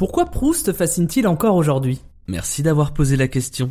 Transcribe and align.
Pourquoi 0.00 0.24
Proust 0.24 0.72
fascine-t-il 0.72 1.28
encore 1.28 1.56
aujourd'hui? 1.56 2.00
Merci 2.26 2.62
d'avoir 2.62 2.94
posé 2.94 3.18
la 3.18 3.28
question. 3.28 3.70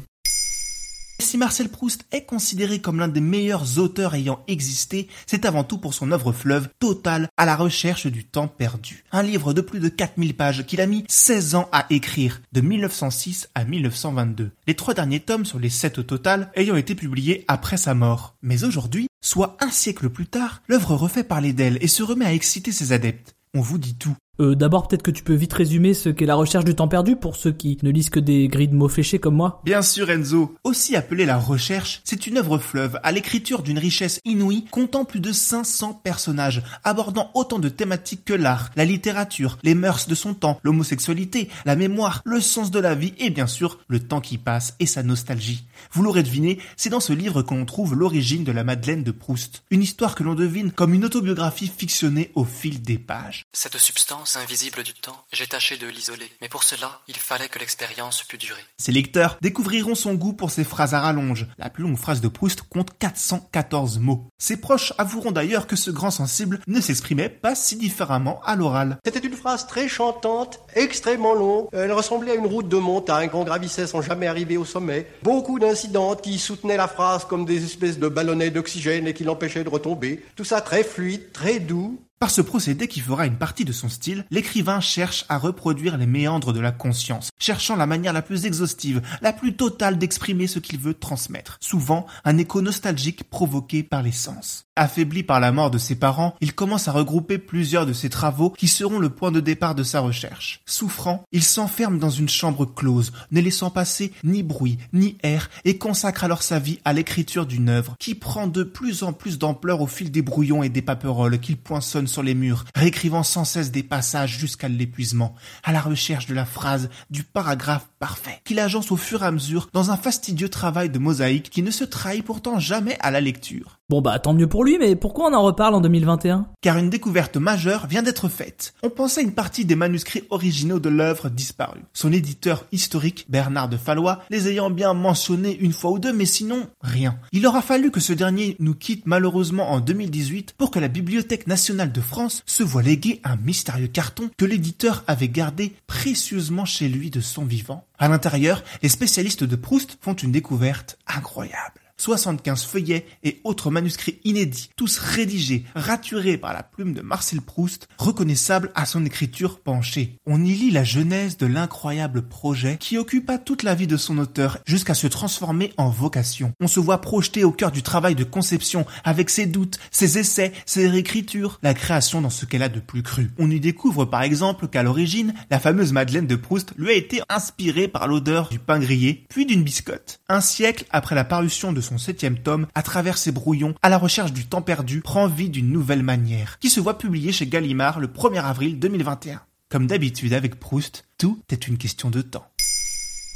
Si 1.17 1.39
Marcel 1.39 1.69
Proust 1.69 2.05
est 2.11 2.25
considéré 2.25 2.81
comme 2.81 2.99
l'un 2.99 3.07
des 3.07 3.19
meilleurs 3.19 3.79
auteurs 3.79 4.13
ayant 4.13 4.43
existé, 4.47 5.07
c'est 5.25 5.45
avant 5.45 5.63
tout 5.63 5.79
pour 5.79 5.95
son 5.95 6.11
œuvre 6.11 6.31
fleuve 6.31 6.69
Total 6.77 7.29
à 7.35 7.47
la 7.47 7.55
recherche 7.55 8.05
du 8.05 8.25
temps 8.25 8.47
perdu. 8.47 9.03
Un 9.11 9.23
livre 9.23 9.53
de 9.53 9.61
plus 9.61 9.79
de 9.79 9.89
4000 9.89 10.35
pages 10.35 10.67
qu'il 10.67 10.81
a 10.81 10.85
mis 10.85 11.03
16 11.07 11.55
ans 11.55 11.67
à 11.71 11.87
écrire, 11.89 12.41
de 12.51 12.61
1906 12.61 13.49
à 13.55 13.65
1922. 13.65 14.51
Les 14.67 14.75
trois 14.75 14.93
derniers 14.93 15.21
tomes 15.21 15.45
sur 15.45 15.57
les 15.57 15.71
sept 15.71 15.97
au 15.97 16.03
total 16.03 16.51
ayant 16.53 16.75
été 16.75 16.93
publiés 16.93 17.43
après 17.47 17.77
sa 17.77 17.95
mort. 17.95 18.35
Mais 18.43 18.65
aujourd'hui, 18.65 19.07
soit 19.19 19.57
un 19.61 19.71
siècle 19.71 20.11
plus 20.11 20.27
tard, 20.27 20.61
l'œuvre 20.67 20.93
refait 20.93 21.23
parler 21.23 21.53
d'elle 21.53 21.79
et 21.81 21.87
se 21.87 22.03
remet 22.03 22.25
à 22.25 22.33
exciter 22.33 22.71
ses 22.71 22.91
adeptes. 22.91 23.33
On 23.55 23.61
vous 23.61 23.79
dit 23.79 23.95
tout. 23.95 24.15
Euh, 24.39 24.55
D'abord, 24.55 24.87
peut-être 24.87 25.03
que 25.03 25.11
tu 25.11 25.23
peux 25.23 25.33
vite 25.33 25.53
résumer 25.53 25.93
ce 25.93 26.09
qu'est 26.09 26.25
la 26.25 26.35
recherche 26.35 26.65
du 26.65 26.75
temps 26.75 26.87
perdu 26.87 27.15
pour 27.15 27.35
ceux 27.35 27.51
qui 27.51 27.77
ne 27.81 27.91
lisent 27.91 28.09
que 28.09 28.19
des 28.19 28.47
grilles 28.47 28.67
de 28.67 28.75
mots 28.75 28.87
fléchés 28.87 29.19
comme 29.19 29.35
moi. 29.35 29.61
Bien 29.63 29.81
sûr 29.81 30.09
Enzo, 30.09 30.55
aussi 30.63 30.95
appelée 30.95 31.25
la 31.25 31.37
recherche, 31.37 32.01
c'est 32.03 32.27
une 32.27 32.37
œuvre 32.37 32.57
fleuve 32.57 32.99
à 33.03 33.11
l'écriture 33.11 33.63
d'une 33.63 33.79
richesse 33.79 34.19
inouïe 34.25 34.65
comptant 34.71 35.05
plus 35.05 35.19
de 35.19 35.31
500 35.31 36.01
personnages, 36.03 36.61
abordant 36.83 37.31
autant 37.33 37.59
de 37.59 37.69
thématiques 37.69 38.25
que 38.25 38.33
l'art, 38.33 38.69
la 38.75 38.85
littérature, 38.85 39.57
les 39.63 39.75
mœurs 39.75 40.07
de 40.07 40.15
son 40.15 40.33
temps, 40.33 40.59
l'homosexualité, 40.63 41.49
la 41.65 41.75
mémoire, 41.75 42.21
le 42.25 42.41
sens 42.41 42.71
de 42.71 42.79
la 42.79 42.95
vie 42.95 43.13
et 43.17 43.29
bien 43.29 43.47
sûr 43.47 43.79
le 43.87 43.99
temps 43.99 44.21
qui 44.21 44.37
passe 44.37 44.75
et 44.79 44.85
sa 44.85 45.03
nostalgie. 45.03 45.65
Vous 45.91 46.03
l'aurez 46.03 46.23
deviné, 46.23 46.59
c'est 46.77 46.89
dans 46.89 46.99
ce 46.99 47.13
livre 47.13 47.41
que 47.41 47.53
l'on 47.53 47.65
trouve 47.65 47.95
l'origine 47.95 48.43
de 48.43 48.51
la 48.51 48.63
Madeleine 48.63 49.03
de 49.03 49.11
Proust, 49.11 49.63
une 49.71 49.81
histoire 49.81 50.15
que 50.15 50.23
l'on 50.23 50.35
devine 50.35 50.71
comme 50.71 50.93
une 50.93 51.05
autobiographie 51.05 51.71
fictionnée 51.75 52.31
au 52.35 52.43
fil 52.45 52.81
des 52.81 52.97
pages. 52.97 53.43
Cette 53.53 53.77
substance 53.77 54.28
invisible 54.37 54.83
du 54.83 54.93
temps, 54.93 55.23
j'ai 55.31 55.47
tâché 55.47 55.77
de 55.77 55.87
l'isoler, 55.87 56.29
mais 56.41 56.49
pour 56.49 56.63
cela, 56.63 57.01
il 57.07 57.17
fallait 57.17 57.49
que 57.49 57.59
l'expérience 57.59 58.23
pût 58.23 58.37
durer. 58.37 58.63
Ses 58.77 58.91
lecteurs 58.91 59.37
découvriront 59.41 59.95
son 59.95 60.13
goût 60.13 60.33
pour 60.33 60.51
ses 60.51 60.63
phrases 60.63 60.93
à 60.93 60.99
rallonge. 60.99 61.47
La 61.57 61.69
plus 61.69 61.83
longue 61.83 61.97
phrase 61.97 62.21
de 62.21 62.27
Proust 62.27 62.61
compte 62.63 62.97
414 62.99 63.99
mots. 63.99 64.27
Ses 64.37 64.57
proches 64.57 64.93
avoueront 64.97 65.31
d'ailleurs 65.31 65.67
que 65.67 65.75
ce 65.75 65.91
grand 65.91 66.11
sensible 66.11 66.59
ne 66.67 66.81
s'exprimait 66.81 67.29
pas 67.29 67.55
si 67.55 67.75
différemment 67.75 68.41
à 68.43 68.55
l'oral. 68.55 68.97
C'était 69.05 69.25
une 69.25 69.35
phrase 69.35 69.67
très 69.67 69.87
chantante, 69.87 70.59
extrêmement 70.75 71.33
longue. 71.33 71.67
Elle 71.73 71.91
ressemblait 71.91 72.31
à 72.31 72.35
une 72.35 72.47
route 72.47 72.69
de 72.69 72.77
montagne 72.77 73.29
qu'on 73.29 73.43
gravissait 73.43 73.87
sans 73.87 74.01
jamais 74.01 74.27
arriver 74.27 74.57
au 74.57 74.65
sommet. 74.65 75.07
Beaucoup 75.23 75.59
d'incidents 75.59 76.15
qui 76.15 76.39
soutenaient 76.39 76.77
la 76.77 76.87
phrase 76.87 77.25
comme 77.25 77.45
des 77.45 77.63
espèces 77.63 77.99
de 77.99 78.07
ballonnets 78.07 78.51
d'oxygène 78.51 79.07
et 79.07 79.13
qui 79.13 79.23
l'empêchaient 79.23 79.63
de 79.63 79.69
retomber. 79.69 80.23
Tout 80.35 80.45
ça 80.45 80.61
très 80.61 80.83
fluide, 80.83 81.31
très 81.31 81.59
doux, 81.59 81.99
par 82.19 82.31
ce 82.31 82.41
procédé 82.41 82.89
qui 82.89 82.99
fera 82.99 83.25
une 83.25 83.37
partie 83.37 83.63
de 83.63 83.71
son 83.71 83.87
style, 83.87 84.25
l'écrivain 84.29 84.81
cherche 84.81 85.23
à 85.29 85.37
reproduire 85.37 85.97
les 85.97 86.05
méandres 86.05 86.51
de 86.51 86.59
la 86.59 86.73
conscience, 86.73 87.29
cherchant 87.39 87.77
la 87.77 87.87
manière 87.87 88.11
la 88.11 88.21
plus 88.21 88.45
exhaustive, 88.45 89.01
la 89.21 89.31
plus 89.31 89.55
totale 89.55 89.97
d'exprimer 89.97 90.45
ce 90.47 90.59
qu'il 90.59 90.79
veut 90.79 90.93
transmettre. 90.93 91.57
Souvent, 91.61 92.05
un 92.25 92.37
écho 92.37 92.61
nostalgique 92.61 93.23
provoqué 93.23 93.83
par 93.83 94.03
les 94.03 94.11
sens. 94.11 94.65
Affaibli 94.75 95.23
par 95.23 95.39
la 95.39 95.51
mort 95.53 95.71
de 95.71 95.77
ses 95.77 95.95
parents, 95.95 96.35
il 96.41 96.53
commence 96.53 96.87
à 96.89 96.91
regrouper 96.91 97.37
plusieurs 97.37 97.85
de 97.85 97.93
ses 97.93 98.09
travaux 98.09 98.49
qui 98.51 98.67
seront 98.67 98.99
le 98.99 99.09
point 99.09 99.31
de 99.31 99.39
départ 99.39 99.75
de 99.75 99.83
sa 99.83 100.01
recherche. 100.01 100.61
Souffrant, 100.65 101.23
il 101.31 101.43
s'enferme 101.43 101.99
dans 101.99 102.09
une 102.09 102.29
chambre 102.29 102.65
close, 102.65 103.13
ne 103.31 103.41
laissant 103.41 103.71
passer 103.71 104.13
ni 104.23 104.43
bruit, 104.43 104.77
ni 104.93 105.17
air, 105.23 105.49
et 105.63 105.77
consacre 105.77 106.23
alors 106.25 106.43
sa 106.43 106.59
vie 106.59 106.79
à 106.85 106.93
l'écriture 106.93 107.45
d'une 107.45 107.69
œuvre 107.69 107.95
qui 107.99 108.15
prend 108.15 108.47
de 108.47 108.63
plus 108.63 109.03
en 109.03 109.13
plus 109.13 109.37
d'ampleur 109.37 109.81
au 109.81 109.87
fil 109.87 110.11
des 110.11 110.21
brouillons 110.21 110.63
et 110.63 110.69
des 110.69 110.81
paperoles 110.81 111.39
qu'il 111.39 111.57
poinçonne 111.57 112.07
sur 112.09 112.23
les 112.23 112.35
murs, 112.35 112.65
réécrivant 112.75 113.23
sans 113.23 113.45
cesse 113.45 113.71
des 113.71 113.83
passages 113.83 114.37
jusqu'à 114.37 114.67
l'épuisement, 114.67 115.35
à 115.63 115.71
la 115.71 115.81
recherche 115.81 116.25
de 116.25 116.33
la 116.33 116.45
phrase, 116.45 116.89
du 117.09 117.23
paragraphe 117.23 117.87
parfait, 117.99 118.41
qu'il 118.43 118.59
agence 118.59 118.91
au 118.91 118.97
fur 118.97 119.23
et 119.23 119.27
à 119.27 119.31
mesure 119.31 119.69
dans 119.73 119.91
un 119.91 119.97
fastidieux 119.97 120.49
travail 120.49 120.89
de 120.89 120.99
mosaïque 120.99 121.49
qui 121.49 121.63
ne 121.63 121.71
se 121.71 121.83
trahit 121.83 122.25
pourtant 122.25 122.59
jamais 122.59 122.97
à 122.99 123.11
la 123.11 123.21
lecture. 123.21 123.78
Bon 123.89 124.01
bah 124.01 124.19
tant 124.19 124.35
mieux 124.35 124.45
pour 124.45 124.63
lui, 124.63 124.77
mais 124.77 124.95
pourquoi 124.95 125.31
on 125.31 125.33
en 125.33 125.41
reparle 125.41 125.73
en 125.73 125.81
2021 125.81 126.45
Car 126.61 126.77
une 126.77 126.91
découverte 126.91 127.37
majeure 127.37 127.87
vient 127.87 128.03
d'être 128.03 128.29
faite. 128.29 128.75
On 128.83 128.91
pensait 128.91 129.23
une 129.23 129.33
partie 129.33 129.65
des 129.65 129.75
manuscrits 129.75 130.25
originaux 130.29 130.79
de 130.79 130.89
l'œuvre 130.89 131.27
disparue. 131.29 131.83
Son 131.93 132.13
éditeur 132.13 132.65
historique, 132.71 133.25
Bernard 133.29 133.67
de 133.67 133.77
Fallois, 133.77 134.21
les 134.29 134.47
ayant 134.47 134.69
bien 134.69 134.93
mentionnés 134.93 135.57
une 135.59 135.73
fois 135.73 135.89
ou 135.89 135.97
deux, 135.97 136.13
mais 136.13 136.27
sinon, 136.27 136.67
rien. 136.81 137.17
Il 137.31 137.47
aura 137.47 137.63
fallu 137.63 137.89
que 137.89 137.99
ce 137.99 138.13
dernier 138.13 138.55
nous 138.59 138.75
quitte 138.75 139.07
malheureusement 139.07 139.71
en 139.71 139.79
2018 139.79 140.53
pour 140.55 140.69
que 140.69 140.77
la 140.77 140.87
Bibliothèque 140.87 141.47
nationale 141.47 141.91
de 141.91 142.01
France 142.01 142.43
se 142.45 142.61
voit 142.61 142.83
léguer 142.83 143.21
un 143.23 143.37
mystérieux 143.37 143.87
carton 143.87 144.29
que 144.37 144.45
l'éditeur 144.45 145.03
avait 145.07 145.29
gardé 145.29 145.73
précieusement 145.87 146.65
chez 146.65 146.89
lui 146.89 147.09
de 147.09 147.21
son 147.21 147.43
vivant. 147.43 147.87
À 147.97 148.07
l'intérieur, 148.07 148.63
les 148.83 148.89
spécialistes 148.89 149.43
de 149.43 149.55
Proust 149.55 149.97
font 149.99 150.13
une 150.13 150.31
découverte 150.31 150.99
incroyable. 151.07 151.88
75 151.99 152.65
feuillets 152.65 153.05
et 153.23 153.39
autres 153.43 153.69
manuscrits 153.69 154.19
inédits, 154.23 154.69
tous 154.75 154.97
rédigés, 154.97 155.65
raturés 155.75 156.37
par 156.37 156.53
la 156.53 156.63
plume 156.63 156.93
de 156.93 157.01
Marcel 157.01 157.41
Proust, 157.41 157.87
reconnaissables 157.97 158.71
à 158.73 158.85
son 158.85 159.05
écriture 159.05 159.59
penchée. 159.59 160.17
On 160.25 160.43
y 160.43 160.53
lit 160.53 160.71
la 160.71 160.83
genèse 160.83 161.37
de 161.37 161.45
l'incroyable 161.45 162.23
projet 162.23 162.77
qui 162.79 162.97
occupa 162.97 163.37
toute 163.37 163.63
la 163.63 163.75
vie 163.75 163.87
de 163.87 163.97
son 163.97 164.17
auteur 164.17 164.59
jusqu'à 164.65 164.93
se 164.93 165.07
transformer 165.07 165.73
en 165.77 165.89
vocation. 165.89 166.53
On 166.59 166.67
se 166.67 166.79
voit 166.79 167.01
projeté 167.01 167.43
au 167.43 167.51
cœur 167.51 167.71
du 167.71 167.83
travail 167.83 168.15
de 168.15 168.23
conception 168.23 168.85
avec 169.03 169.29
ses 169.29 169.45
doutes, 169.45 169.79
ses 169.91 170.17
essais, 170.17 170.53
ses 170.65 170.87
réécritures, 170.87 171.59
la 171.61 171.73
création 171.73 172.21
dans 172.21 172.29
ce 172.29 172.45
qu'elle 172.45 172.63
a 172.63 172.69
de 172.69 172.79
plus 172.79 173.03
cru. 173.03 173.31
On 173.37 173.51
y 173.51 173.59
découvre 173.59 174.05
par 174.05 174.21
exemple 174.21 174.67
qu'à 174.67 174.83
l'origine, 174.83 175.33
la 175.51 175.59
fameuse 175.59 175.93
Madeleine 175.93 176.27
de 176.27 176.35
Proust 176.35 176.73
lui 176.77 176.89
a 176.89 176.93
été 176.93 177.21
inspirée 177.29 177.87
par 177.87 178.07
l'odeur 178.07 178.49
du 178.49 178.59
pain 178.59 178.79
grillé, 178.79 179.25
puis 179.29 179.45
d'une 179.45 179.63
biscotte. 179.63 180.19
Un 180.29 180.41
siècle 180.41 180.85
après 180.91 181.15
la 181.15 181.23
parution 181.23 181.73
de 181.73 181.81
son 181.89 181.97
septième 181.97 182.37
tome, 182.37 182.67
à 182.75 182.83
travers 182.83 183.17
ses 183.17 183.31
brouillons, 183.31 183.73
à 183.81 183.89
la 183.89 183.97
recherche 183.97 184.31
du 184.31 184.45
temps 184.45 184.61
perdu, 184.61 185.01
prend 185.01 185.27
vie 185.27 185.49
d'une 185.49 185.71
nouvelle 185.71 186.03
manière, 186.03 186.59
qui 186.59 186.69
se 186.69 186.79
voit 186.79 186.99
publiée 186.99 187.31
chez 187.31 187.47
Gallimard 187.47 187.99
le 187.99 188.07
1er 188.07 188.43
avril 188.43 188.77
2021. 188.79 189.41
Comme 189.69 189.87
d'habitude 189.87 190.33
avec 190.33 190.59
Proust, 190.59 191.05
tout 191.17 191.39
est 191.49 191.67
une 191.67 191.77
question 191.77 192.11
de 192.11 192.21
temps. 192.21 192.45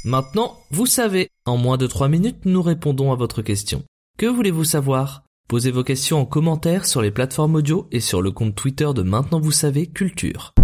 Maintenant, 0.04 0.58
vous 0.70 0.86
savez, 0.86 1.30
en 1.46 1.56
moins 1.56 1.78
de 1.78 1.86
3 1.86 2.08
minutes, 2.08 2.44
nous 2.44 2.62
répondons 2.62 3.12
à 3.12 3.16
votre 3.16 3.42
question. 3.42 3.82
Que 4.18 4.26
voulez-vous 4.26 4.64
savoir? 4.64 5.24
Posez 5.48 5.72
vos 5.72 5.84
questions 5.84 6.20
en 6.20 6.26
commentaire 6.26 6.86
sur 6.86 7.02
les 7.02 7.10
plateformes 7.10 7.56
audio 7.56 7.88
et 7.90 8.00
sur 8.00 8.22
le 8.22 8.30
compte 8.30 8.54
Twitter 8.54 8.88
de 8.94 9.02
Maintenant 9.02 9.40
vous 9.40 9.52
savez 9.52 9.86
Culture. 9.86 10.54